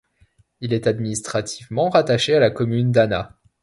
Il 0.61 0.73
est 0.73 0.87
administrativement 0.87 1.89
rattaché 1.91 2.33
à 2.33 2.39
la 2.39 2.49
commune 2.49 2.91
d'Anaa. 2.91 3.37